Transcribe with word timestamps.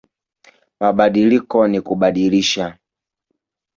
Mabadiliko 0.79 1.67
ni 1.67 1.81
kubadilisha 1.81 2.77